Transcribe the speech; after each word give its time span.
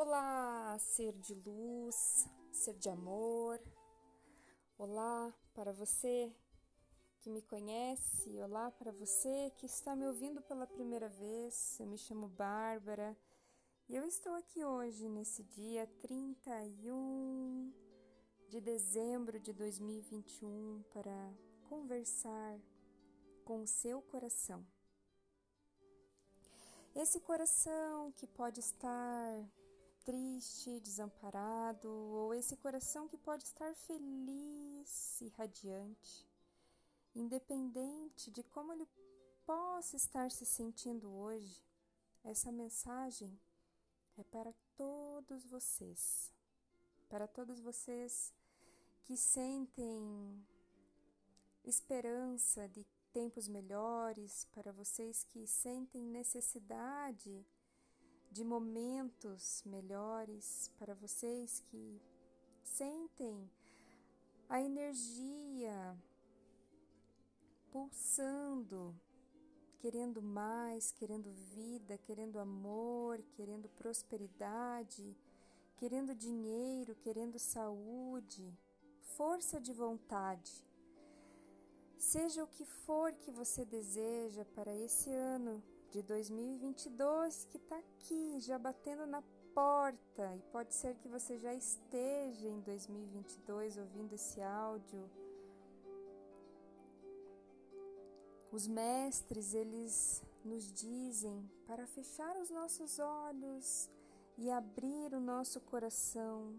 Olá, 0.00 0.78
ser 0.78 1.12
de 1.14 1.34
luz, 1.34 2.28
ser 2.52 2.74
de 2.74 2.88
amor. 2.88 3.60
Olá 4.78 5.34
para 5.52 5.72
você 5.72 6.32
que 7.18 7.28
me 7.28 7.42
conhece, 7.42 8.40
olá 8.40 8.70
para 8.70 8.92
você 8.92 9.50
que 9.56 9.66
está 9.66 9.96
me 9.96 10.06
ouvindo 10.06 10.40
pela 10.40 10.68
primeira 10.68 11.08
vez. 11.08 11.80
Eu 11.80 11.86
me 11.88 11.98
chamo 11.98 12.28
Bárbara 12.28 13.18
e 13.88 13.96
eu 13.96 14.04
estou 14.04 14.34
aqui 14.36 14.64
hoje, 14.64 15.08
nesse 15.08 15.42
dia 15.42 15.84
31 16.00 17.72
de 18.48 18.60
dezembro 18.60 19.40
de 19.40 19.52
2021, 19.52 20.84
para 20.92 21.34
conversar 21.68 22.56
com 23.44 23.62
o 23.62 23.66
seu 23.66 24.00
coração. 24.00 24.64
Esse 26.94 27.18
coração 27.18 28.12
que 28.12 28.28
pode 28.28 28.60
estar 28.60 29.44
triste, 30.04 30.80
desamparado, 30.80 31.90
ou 31.90 32.34
esse 32.34 32.56
coração 32.56 33.08
que 33.08 33.16
pode 33.16 33.44
estar 33.44 33.74
feliz 33.74 35.20
e 35.20 35.28
radiante, 35.28 36.28
independente 37.14 38.30
de 38.30 38.42
como 38.42 38.72
ele 38.72 38.88
possa 39.44 39.96
estar 39.96 40.30
se 40.30 40.44
sentindo 40.44 41.10
hoje, 41.10 41.62
essa 42.24 42.52
mensagem 42.52 43.38
é 44.16 44.24
para 44.24 44.52
todos 44.76 45.46
vocês, 45.46 46.32
para 47.08 47.26
todos 47.26 47.60
vocês 47.60 48.32
que 49.04 49.16
sentem 49.16 50.46
esperança 51.64 52.68
de 52.68 52.84
tempos 53.12 53.48
melhores, 53.48 54.44
para 54.52 54.72
vocês 54.72 55.24
que 55.24 55.46
sentem 55.46 56.02
necessidade 56.04 57.46
de 58.30 58.44
momentos 58.44 59.62
melhores 59.64 60.70
para 60.78 60.94
vocês 60.94 61.60
que 61.66 62.00
sentem 62.62 63.50
a 64.48 64.60
energia 64.60 65.96
pulsando, 67.70 68.94
querendo 69.78 70.22
mais, 70.22 70.90
querendo 70.92 71.30
vida, 71.54 71.98
querendo 71.98 72.38
amor, 72.38 73.22
querendo 73.34 73.68
prosperidade, 73.68 75.16
querendo 75.76 76.14
dinheiro, 76.14 76.94
querendo 76.96 77.38
saúde, 77.38 78.52
força 79.16 79.60
de 79.60 79.72
vontade. 79.72 80.66
Seja 81.96 82.44
o 82.44 82.48
que 82.48 82.64
for 82.64 83.12
que 83.12 83.30
você 83.30 83.64
deseja 83.64 84.44
para 84.44 84.74
esse 84.74 85.10
ano 85.10 85.62
de 85.90 86.02
2022 86.02 87.46
que 87.46 87.56
está 87.56 87.78
aqui, 87.78 88.40
já 88.40 88.58
batendo 88.58 89.06
na 89.06 89.22
porta, 89.54 90.36
e 90.36 90.42
pode 90.52 90.74
ser 90.74 90.94
que 90.96 91.08
você 91.08 91.38
já 91.38 91.54
esteja 91.54 92.48
em 92.48 92.60
2022 92.60 93.78
ouvindo 93.78 94.12
esse 94.12 94.40
áudio. 94.40 95.10
Os 98.52 98.66
mestres, 98.66 99.54
eles 99.54 100.22
nos 100.44 100.72
dizem 100.72 101.50
para 101.66 101.86
fechar 101.86 102.36
os 102.36 102.50
nossos 102.50 102.98
olhos 102.98 103.90
e 104.36 104.50
abrir 104.50 105.14
o 105.14 105.20
nosso 105.20 105.60
coração, 105.60 106.54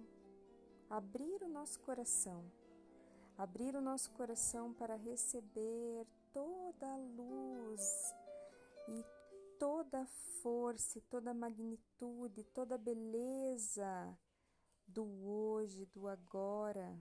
abrir 0.89 1.41
o 1.43 1.47
nosso 1.47 1.79
coração, 1.79 2.43
abrir 3.37 3.75
o 3.75 3.81
nosso 3.81 4.11
coração 4.11 4.73
para 4.73 4.95
receber 4.95 6.05
toda 6.33 6.87
a 6.87 6.97
luz 6.97 8.13
e 8.89 9.18
toda 9.59 10.01
a 10.01 10.07
força, 10.41 11.01
toda 11.09 11.31
a 11.31 11.33
magnitude, 11.33 12.45
toda 12.45 12.75
a 12.75 12.77
beleza 12.77 14.17
do 14.87 15.05
hoje, 15.27 15.85
do 15.87 16.07
agora, 16.07 16.97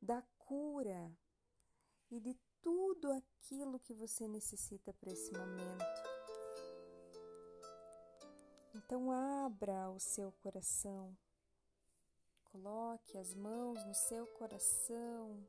da 0.00 0.22
cura 0.38 1.12
e 2.08 2.20
de 2.20 2.34
tudo 2.62 3.10
aquilo 3.12 3.80
que 3.80 3.92
você 3.92 4.28
necessita 4.28 4.94
para 4.94 5.10
esse 5.10 5.32
momento. 5.32 5.84
Então, 8.74 9.10
abra 9.10 9.90
o 9.90 9.98
seu 9.98 10.30
coração, 10.32 11.16
coloque 12.44 13.18
as 13.18 13.34
mãos 13.34 13.84
no 13.84 13.94
seu 13.94 14.26
coração 14.38 15.44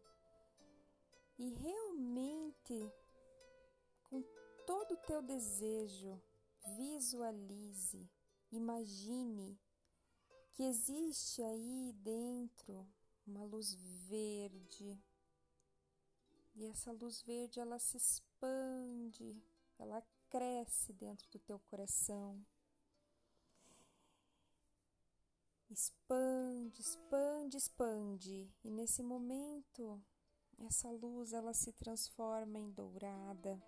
e 1.38 1.50
realmente, 1.50 2.92
com 4.10 4.24
todo 4.66 4.96
o 4.96 4.98
teu 5.06 5.22
desejo, 5.22 6.20
Visualize, 6.66 8.10
imagine 8.52 9.60
que 10.52 10.64
existe 10.64 11.42
aí 11.42 11.94
dentro 11.94 12.88
uma 13.26 13.44
luz 13.44 13.74
verde. 14.08 15.02
E 16.56 16.66
essa 16.66 16.92
luz 16.92 17.22
verde 17.22 17.60
ela 17.60 17.80
se 17.80 17.98
expande, 17.98 19.42
ela 19.78 20.06
cresce 20.30 20.92
dentro 20.94 21.30
do 21.30 21.40
teu 21.40 21.60
coração. 21.60 22.46
Expande, 25.70 26.82
expande, 26.82 27.58
expande. 27.58 28.52
E 28.64 28.70
nesse 28.70 29.04
momento, 29.04 30.04
essa 30.58 30.90
luz 30.90 31.32
ela 31.32 31.54
se 31.54 31.72
transforma 31.74 32.58
em 32.60 32.72
dourada 32.72 33.62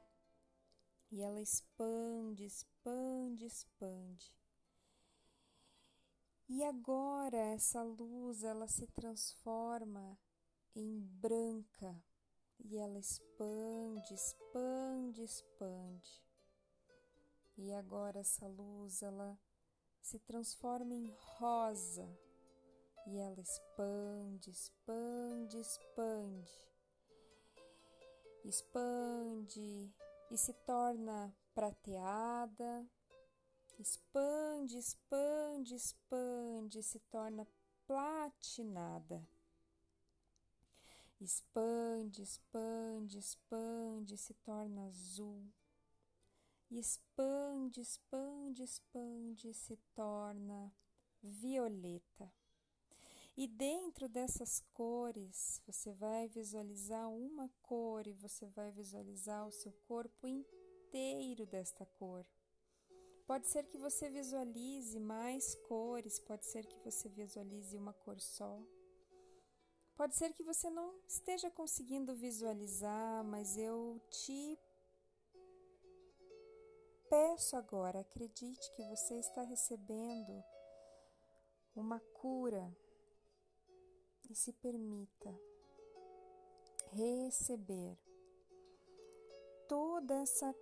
e 1.11 1.22
ela 1.22 1.41
expande, 1.41 2.45
expande, 2.45 3.45
expande. 3.45 4.33
E 6.47 6.63
agora 6.63 7.38
essa 7.38 7.83
luz 7.83 8.44
ela 8.44 8.67
se 8.67 8.88
transforma 8.88 10.17
em 10.73 11.00
branca 11.00 12.01
e 12.59 12.77
ela 12.77 12.97
expande, 12.97 14.13
expande, 14.13 15.21
expande. 15.23 16.23
E 17.57 17.73
agora 17.73 18.19
essa 18.19 18.47
luz 18.47 19.01
ela 19.01 19.38
se 20.01 20.17
transforma 20.19 20.94
em 20.94 21.13
rosa 21.17 22.07
e 23.07 23.17
ela 23.17 23.41
expande, 23.41 24.50
expande, 24.50 25.59
expande. 25.59 26.71
Expande 28.44 29.94
e 30.31 30.38
se 30.38 30.53
torna 30.66 31.36
prateada, 31.53 32.90
expande, 33.78 34.78
expande, 34.78 35.75
expande, 35.75 36.81
se 36.81 37.00
torna 37.12 37.46
platinada. 37.86 39.28
Expande, 41.19 42.22
expande, 42.24 43.18
expande, 43.18 44.18
se 44.18 44.34
torna 44.36 44.88
azul. 44.88 45.52
expande, 46.72 47.81
expande, 47.81 48.63
expande, 48.63 49.53
se 49.53 49.78
torna 49.94 50.74
violeta. 51.22 52.31
E 53.41 53.47
dentro 53.47 54.07
dessas 54.07 54.59
cores, 54.72 55.59
você 55.66 55.91
vai 55.94 56.28
visualizar 56.28 57.09
uma 57.09 57.50
cor 57.63 58.06
e 58.06 58.13
você 58.13 58.46
vai 58.46 58.72
visualizar 58.72 59.47
o 59.47 59.52
seu 59.52 59.72
corpo 59.88 60.28
inteiro 60.28 61.47
desta 61.47 61.84
cor. 61.97 62.24
Pode 63.25 63.47
ser 63.47 63.66
que 63.66 63.80
você 63.80 64.12
visualize 64.12 65.00
mais 65.00 65.56
cores, 65.56 66.19
pode 66.19 66.46
ser 66.46 66.68
que 66.68 66.78
você 66.84 67.09
visualize 67.09 67.75
uma 67.75 67.94
cor 67.94 68.19
só. 68.19 68.62
Pode 69.96 70.16
ser 70.16 70.34
que 70.34 70.44
você 70.44 70.69
não 70.69 70.94
esteja 71.07 71.50
conseguindo 71.50 72.13
visualizar, 72.13 73.24
mas 73.24 73.57
eu 73.57 74.00
te 74.12 74.56
peço 77.09 77.56
agora, 77.57 78.01
acredite 78.01 78.72
que 78.75 78.84
você 78.84 79.16
está 79.16 79.41
recebendo 79.41 80.44
uma 81.75 82.00
cura 82.21 82.71
e 84.31 84.36
se 84.36 84.54
permita 84.54 85.38
receber 86.92 87.98
toda 89.68 90.16
essa 90.16 90.56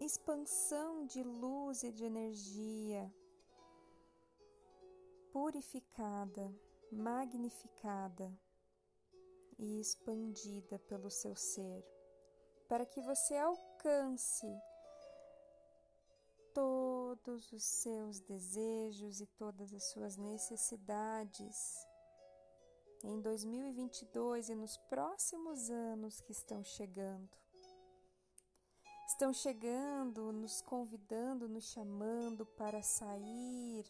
expansão 0.00 1.04
de 1.04 1.22
luz 1.22 1.82
e 1.82 1.92
de 1.92 2.04
energia 2.04 3.14
purificada, 5.30 6.50
magnificada 6.90 8.32
e 9.58 9.78
expandida 9.78 10.78
pelo 10.78 11.10
seu 11.10 11.36
ser, 11.36 11.84
para 12.66 12.86
que 12.86 13.00
você 13.02 13.36
alcance 13.36 14.46
todos 16.54 17.52
os 17.52 17.62
seus 17.62 18.20
desejos 18.20 19.20
e 19.20 19.26
todas 19.26 19.72
as 19.74 19.84
suas 19.90 20.16
necessidades 20.16 21.91
em 23.02 23.20
2022 23.20 24.48
e 24.48 24.54
nos 24.54 24.76
próximos 24.76 25.70
anos 25.70 26.20
que 26.20 26.32
estão 26.32 26.62
chegando. 26.62 27.36
Estão 29.06 29.32
chegando, 29.32 30.32
nos 30.32 30.62
convidando, 30.62 31.48
nos 31.48 31.64
chamando 31.64 32.46
para 32.46 32.82
sair 32.82 33.84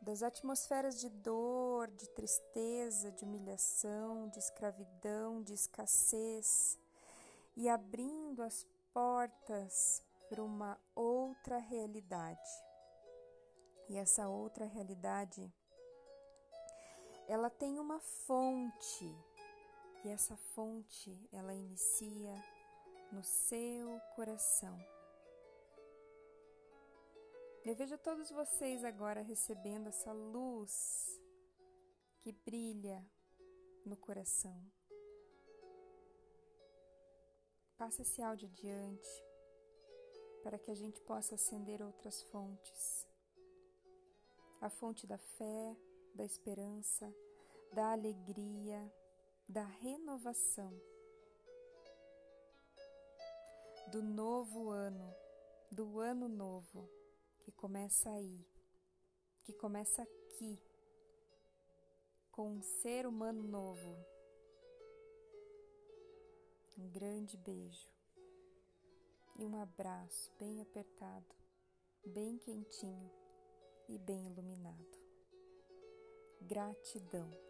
das 0.00 0.22
atmosferas 0.22 1.00
de 1.00 1.08
dor, 1.08 1.88
de 1.88 2.08
tristeza, 2.10 3.10
de 3.10 3.24
humilhação, 3.24 4.28
de 4.28 4.38
escravidão, 4.38 5.42
de 5.42 5.54
escassez 5.54 6.78
e 7.56 7.68
abrindo 7.68 8.42
as 8.42 8.64
portas 8.92 10.02
para 10.28 10.42
uma 10.42 10.78
outra 10.94 11.58
realidade. 11.58 12.48
E 13.88 13.96
essa 13.96 14.28
outra 14.28 14.66
realidade 14.66 15.52
ela 17.28 17.50
tem 17.50 17.78
uma 17.78 18.00
fonte. 18.00 19.14
E 20.04 20.08
essa 20.08 20.36
fonte, 20.36 21.28
ela 21.30 21.52
inicia 21.52 22.34
no 23.12 23.22
seu 23.22 24.00
coração. 24.16 24.78
Eu 27.64 27.76
vejo 27.76 27.98
todos 27.98 28.30
vocês 28.30 28.82
agora 28.82 29.20
recebendo 29.20 29.88
essa 29.88 30.10
luz 30.10 31.20
que 32.20 32.32
brilha 32.32 33.04
no 33.84 33.96
coração. 33.96 34.58
Passa 37.76 38.02
esse 38.02 38.22
áudio 38.22 38.48
adiante 38.48 39.24
para 40.42 40.58
que 40.58 40.70
a 40.70 40.74
gente 40.74 41.00
possa 41.02 41.34
acender 41.34 41.82
outras 41.82 42.22
fontes. 42.22 43.06
A 44.60 44.70
fonte 44.70 45.06
da 45.06 45.18
fé, 45.18 45.76
da 46.14 46.24
esperança, 46.24 47.12
da 47.72 47.92
alegria, 47.92 48.92
da 49.48 49.64
renovação, 49.64 50.72
do 53.90 54.02
novo 54.02 54.70
ano, 54.70 55.14
do 55.70 55.98
ano 56.00 56.28
novo 56.28 56.88
que 57.40 57.52
começa 57.52 58.10
aí, 58.10 58.44
que 59.44 59.52
começa 59.54 60.02
aqui, 60.02 60.60
com 62.30 62.52
um 62.52 62.62
ser 62.62 63.06
humano 63.06 63.42
novo. 63.42 63.96
Um 66.76 66.88
grande 66.90 67.36
beijo 67.36 67.90
e 69.38 69.44
um 69.44 69.56
abraço 69.56 70.30
bem 70.38 70.60
apertado, 70.60 71.34
bem 72.04 72.38
quentinho 72.38 73.10
e 73.88 73.98
bem 73.98 74.26
iluminado. 74.26 75.07
Gratidão. 76.40 77.47